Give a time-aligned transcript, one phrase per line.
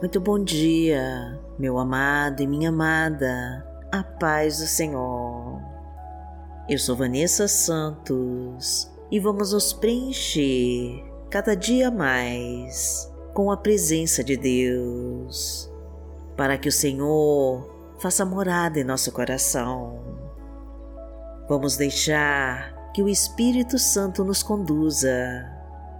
[0.00, 5.60] Muito bom dia, meu amado e minha amada, a paz do Senhor.
[6.68, 14.36] Eu sou Vanessa Santos e vamos nos preencher cada dia mais com a presença de
[14.36, 15.68] Deus,
[16.36, 17.68] para que o Senhor
[17.98, 19.98] faça morada em nosso coração.
[21.48, 25.44] Vamos deixar que o Espírito Santo nos conduza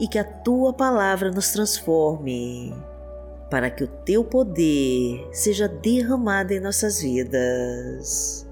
[0.00, 2.74] e que a tua palavra nos transforme
[3.52, 8.48] para que o teu poder seja derramado em nossas vidas.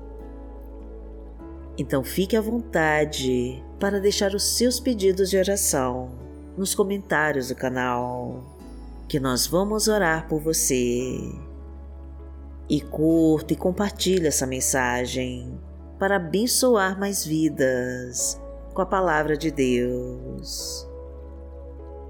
[1.78, 6.10] Então fique à vontade para deixar os seus pedidos de oração
[6.54, 8.45] nos comentários do canal,
[9.09, 11.16] que nós vamos orar por você.
[12.68, 15.59] E curta e compartilhe essa mensagem
[15.98, 18.38] para abençoar mais vidas
[18.74, 20.87] com a palavra de Deus.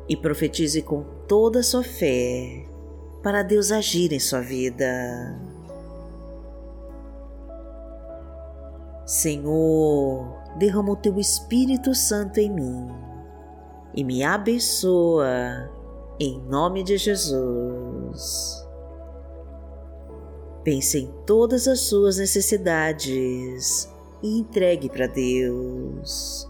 [0.09, 2.69] E profetize com toda a sua fé
[3.23, 5.39] para Deus agir em sua vida.
[9.05, 10.25] Senhor,
[10.57, 12.89] derrama o teu Espírito Santo em mim
[13.95, 15.69] e me abençoa
[16.19, 18.65] em nome de Jesus.
[20.63, 26.49] Pense em todas as suas necessidades e entregue para Deus.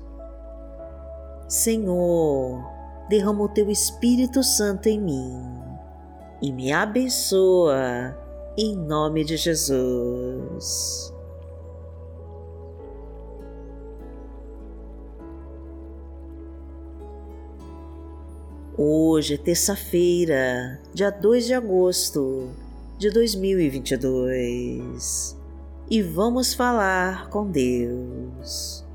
[1.48, 2.62] Senhor,
[3.08, 5.59] derrama o teu Espírito Santo em mim
[6.42, 8.19] e me abençoa
[8.56, 11.12] em nome de Jesus.
[18.77, 22.48] Hoje é terça-feira, dia 2 de agosto
[22.97, 25.36] de 2022
[25.91, 28.86] e vamos falar com Deus.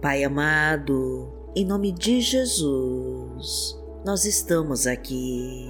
[0.00, 5.68] Pai amado, em nome de Jesus, nós estamos aqui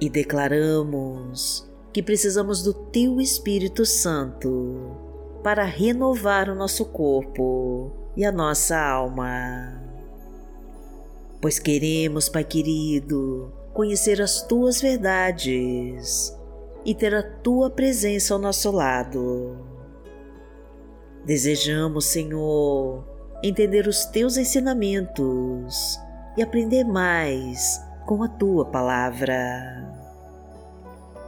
[0.00, 4.96] e declaramos que precisamos do Teu Espírito Santo
[5.42, 9.80] para renovar o nosso corpo e a nossa alma.
[11.40, 16.36] Pois queremos, Pai querido, conhecer as Tuas verdades
[16.84, 19.56] e ter a Tua presença ao nosso lado.
[21.24, 23.04] Desejamos, Senhor,
[23.42, 25.98] entender os Teus ensinamentos
[26.36, 29.84] e aprender mais com a tua palavra.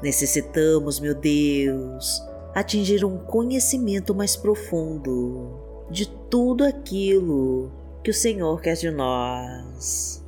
[0.02, 2.22] Necessitamos, meu Deus,
[2.54, 5.58] atingir um conhecimento mais profundo
[5.91, 7.72] de tudo aquilo
[8.04, 10.24] que o Senhor quer de nós,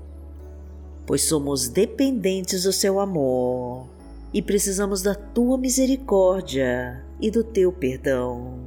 [1.06, 3.86] pois somos dependentes do seu amor
[4.32, 8.58] e precisamos da tua misericórdia e do teu perdão.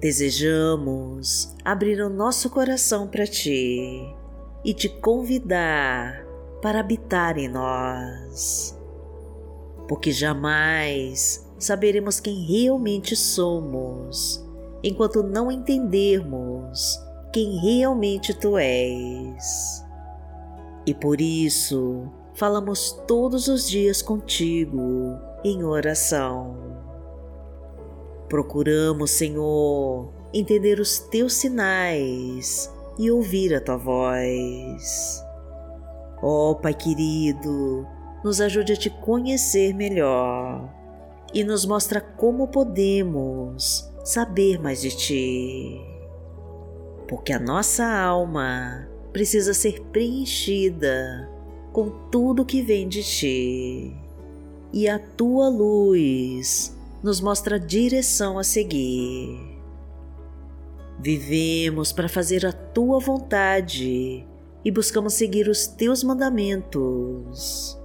[0.00, 4.19] Desejamos abrir o nosso coração para ti
[4.64, 6.26] e te convidar
[6.60, 8.78] para habitar em nós.
[9.88, 14.44] Porque jamais saberemos quem realmente somos
[14.82, 16.98] enquanto não entendermos
[17.32, 19.84] quem realmente tu és.
[20.86, 26.56] E por isso falamos todos os dias contigo em oração.
[28.28, 35.24] Procuramos, Senhor, entender os teus sinais e ouvir a tua voz.
[36.22, 37.86] Ó oh, Pai querido,
[38.22, 40.68] nos ajude a te conhecer melhor
[41.32, 45.80] e nos mostra como podemos saber mais de ti.
[47.08, 51.28] Porque a nossa alma precisa ser preenchida
[51.72, 53.96] com tudo que vem de ti,
[54.72, 59.49] e a tua luz nos mostra a direção a seguir.
[61.02, 64.26] Vivemos para fazer a tua vontade
[64.62, 67.80] e buscamos seguir os teus mandamentos.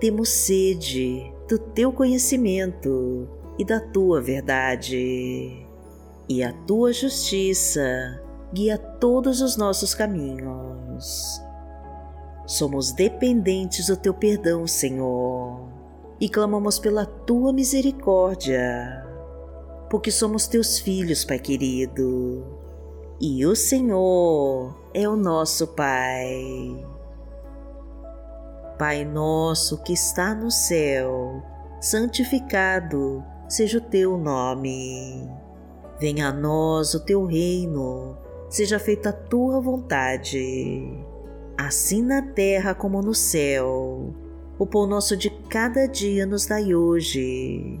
[0.00, 5.64] Temos sede do teu conhecimento e da tua verdade,
[6.28, 8.20] e a tua justiça
[8.52, 11.40] guia todos os nossos caminhos.
[12.44, 15.68] Somos dependentes do teu perdão, Senhor,
[16.20, 19.05] e clamamos pela tua misericórdia
[19.88, 22.44] porque somos teus filhos, Pai querido,
[23.20, 26.84] e o Senhor é o nosso Pai.
[28.78, 31.42] Pai nosso que está no céu,
[31.80, 35.30] santificado seja o teu nome.
[35.98, 38.18] Venha a nós o teu reino,
[38.50, 40.82] seja feita a tua vontade,
[41.56, 44.14] assim na terra como no céu.
[44.58, 47.80] O pão nosso de cada dia nos dai hoje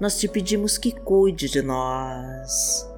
[0.00, 2.88] nós te pedimos que cuide de nós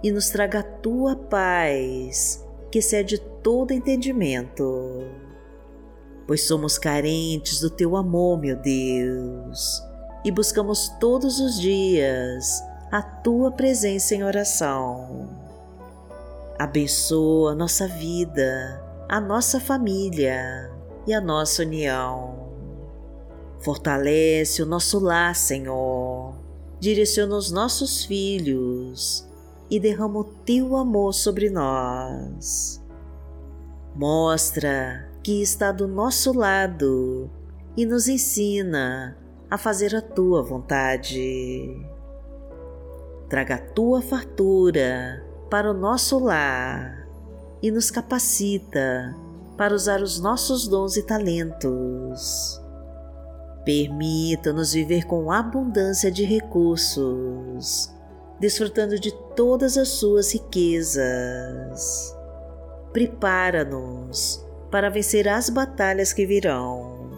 [0.00, 5.04] e nos traga a tua paz que excede todo entendimento,
[6.26, 9.82] pois somos carentes do teu amor, meu Deus,
[10.24, 12.62] e buscamos todos os dias
[12.92, 15.28] a tua presença em oração.
[16.58, 20.70] Abençoa a nossa vida, a nossa família
[21.06, 22.52] e a nossa união.
[23.60, 26.01] Fortalece o nosso lar, Senhor.
[26.82, 29.24] Direciona os nossos filhos
[29.70, 32.84] e derrama o teu amor sobre nós.
[33.94, 37.30] Mostra que está do nosso lado
[37.76, 39.16] e nos ensina
[39.48, 41.86] a fazer a tua vontade.
[43.28, 47.06] Traga a tua fartura para o nosso lar
[47.62, 49.16] e nos capacita
[49.56, 52.60] para usar os nossos dons e talentos.
[53.64, 57.92] Permita-nos viver com abundância de recursos
[58.42, 62.12] desfrutando de todas as suas riquezas.
[62.92, 67.12] Prepara-nos para vencer as batalhas que virão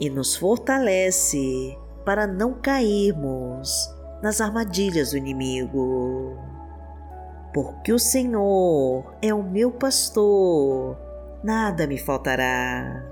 [0.00, 3.92] e nos fortalece para não cairmos
[4.22, 6.38] nas armadilhas do inimigo.
[7.52, 10.96] Porque o Senhor é o meu pastor,
[11.42, 13.11] nada me faltará.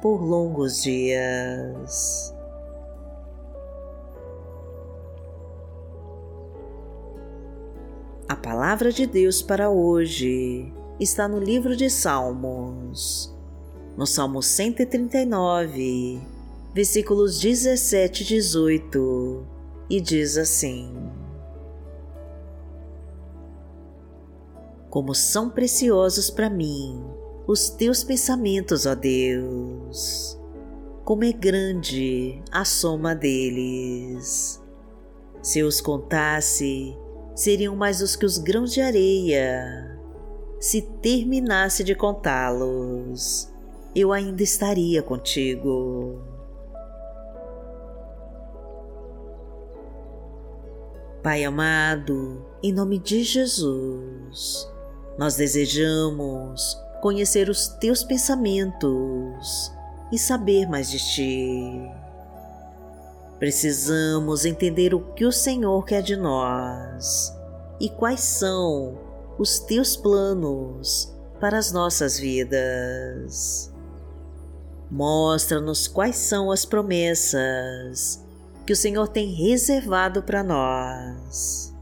[0.00, 2.34] por longos dias.
[8.28, 13.32] A palavra de Deus para hoje está no livro de Salmos,
[13.96, 16.20] no Salmo 139,
[16.74, 19.46] versículos 17 e 18,
[19.88, 20.92] e diz assim:
[24.90, 27.15] Como são preciosos para mim
[27.46, 30.36] os teus pensamentos, ó Deus,
[31.04, 34.60] como é grande a soma deles.
[35.40, 36.96] Se os contasse,
[37.36, 39.96] seriam mais os que os grãos de areia.
[40.58, 43.48] Se terminasse de contá-los,
[43.94, 46.20] eu ainda estaria contigo.
[51.22, 54.68] Pai amado, em nome de Jesus,
[55.16, 56.76] nós desejamos
[57.06, 59.72] conhecer os teus pensamentos
[60.10, 61.88] e saber mais de ti.
[63.38, 67.32] Precisamos entender o que o Senhor quer de nós
[67.78, 68.98] e quais são
[69.38, 73.72] os teus planos para as nossas vidas.
[74.90, 78.20] Mostra-nos quais são as promessas
[78.66, 81.72] que o Senhor tem reservado para nós,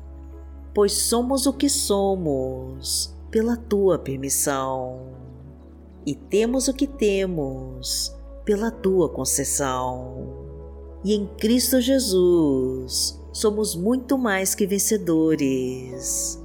[0.75, 5.13] pois somos o que somos pela tua permissão
[6.06, 10.44] e temos o que temos pela tua concessão
[11.04, 16.42] e em Cristo Jesus somos muito mais que vencedores.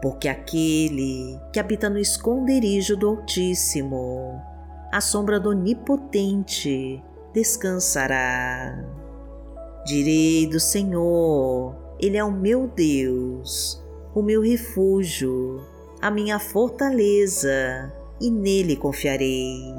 [0.00, 4.40] Porque aquele que habita no esconderijo do Altíssimo,
[4.90, 7.02] à sombra do Onipotente,
[7.34, 8.82] descansará.
[9.84, 15.60] Direi do Senhor, Ele é o meu Deus, o meu refúgio,
[16.00, 19.74] a minha fortaleza, e nele confiarei.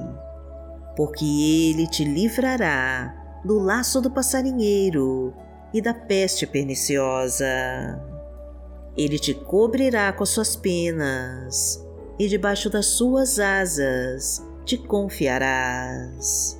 [0.95, 5.33] Porque Ele te livrará do laço do passarinheiro
[5.73, 7.45] e da peste perniciosa.
[8.97, 11.85] Ele te cobrirá com suas penas,
[12.17, 16.59] e debaixo das suas asas te confiarás.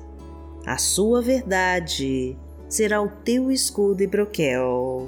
[0.64, 2.36] A sua verdade
[2.68, 5.06] será o teu escudo e broquel.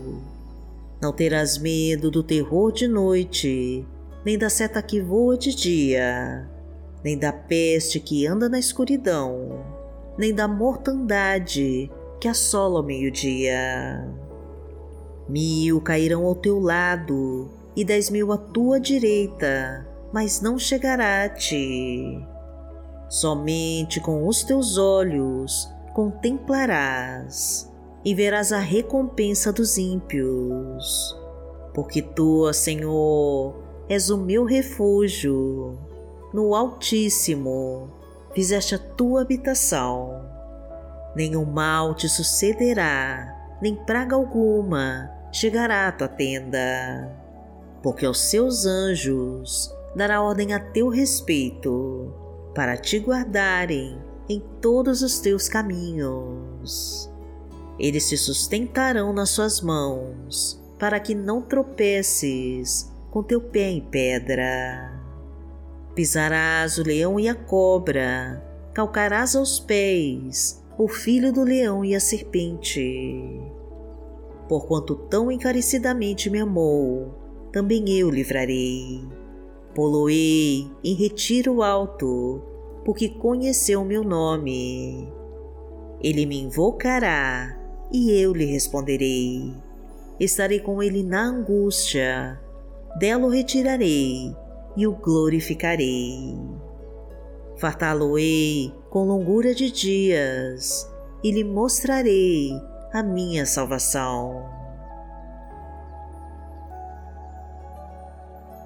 [1.00, 3.86] Não terás medo do terror de noite,
[4.24, 6.48] nem da seta que voa de dia,
[7.04, 9.64] nem da peste que anda na escuridão,
[10.16, 11.90] nem da mortandade
[12.20, 14.08] que assola ao meio-dia.
[15.28, 21.28] Mil cairão ao teu lado e dez mil à tua direita, mas não chegará a
[21.28, 22.22] ti.
[23.08, 27.70] Somente com os teus olhos contemplarás
[28.04, 31.16] e verás a recompensa dos ímpios.
[31.74, 33.54] Porque tu, Senhor,
[33.88, 35.78] és o meu refúgio,
[36.32, 37.90] no Altíssimo
[38.34, 40.24] fizeste a tua habitação.
[41.14, 47.10] Nenhum mal te sucederá, nem praga alguma chegará à tua tenda,
[47.82, 52.14] porque aos seus anjos dará ordem a teu respeito,
[52.54, 53.98] para te guardarem
[54.28, 57.10] em todos os teus caminhos.
[57.78, 64.91] Eles te sustentarão nas suas mãos, para que não tropeces com teu pé em pedra.
[65.94, 72.00] Pisarás o leão e a cobra, calcarás aos pés o filho do leão e a
[72.00, 73.38] serpente.
[74.48, 77.14] Porquanto tão encarecidamente me amou,
[77.52, 79.06] também eu livrarei.
[79.74, 82.40] Poloei em retiro alto,
[82.86, 85.12] porque conheceu meu nome.
[86.00, 87.54] Ele me invocará
[87.92, 89.52] e eu lhe responderei.
[90.18, 92.40] Estarei com ele na angústia,
[92.98, 94.34] dela o retirarei
[94.76, 96.36] e o glorificarei.
[97.56, 100.90] Fartá-lo-ei com longura de dias
[101.22, 102.50] e lhe mostrarei
[102.92, 104.44] a minha salvação.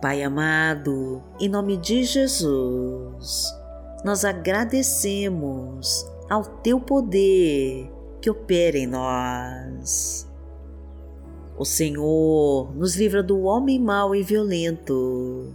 [0.00, 3.44] Pai amado, em nome de Jesus,
[4.04, 10.30] nós agradecemos ao Teu poder que opera em nós.
[11.58, 15.54] O Senhor nos livra do homem mau e violento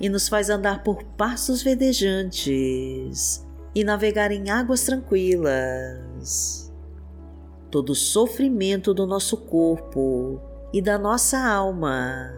[0.00, 6.72] e nos faz andar por passos verdejantes e navegar em águas tranquilas.
[7.70, 10.40] Todo sofrimento do nosso corpo
[10.72, 12.34] e da nossa alma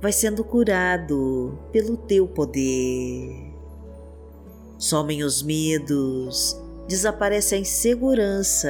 [0.00, 3.54] vai sendo curado pelo teu poder.
[4.76, 8.68] Somem os medos, desaparece a insegurança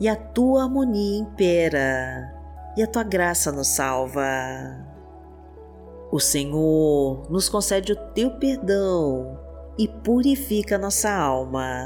[0.00, 2.34] e a tua harmonia impera
[2.76, 4.87] e a tua graça nos salva.
[6.10, 9.38] O Senhor nos concede o teu perdão
[9.76, 11.84] e purifica nossa alma.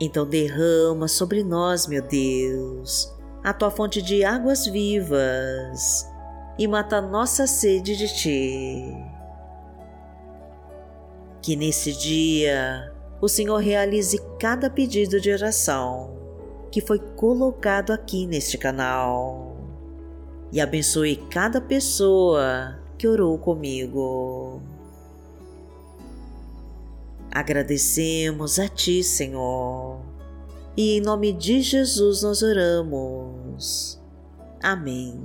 [0.00, 6.08] Então derrama sobre nós, meu Deus, a tua fonte de águas vivas
[6.56, 8.96] e mata nossa sede de ti.
[11.42, 16.16] Que nesse dia o Senhor realize cada pedido de oração
[16.70, 19.49] que foi colocado aqui neste canal
[20.52, 24.60] e abençoe cada pessoa que orou comigo.
[27.30, 30.00] Agradecemos a Ti, Senhor,
[30.76, 34.00] e em nome de Jesus nós oramos.
[34.62, 35.20] Amém.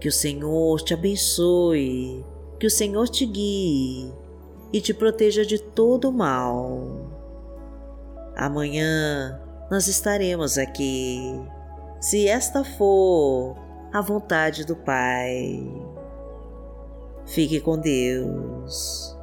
[0.00, 2.24] Que o Senhor te abençoe,
[2.58, 4.12] que o Senhor te guie
[4.72, 7.10] e te proteja de todo mal.
[8.36, 11.38] Amanhã nós estaremos aqui,
[12.00, 13.56] se esta for
[13.92, 15.66] a vontade do Pai.
[17.26, 19.17] Fique com Deus.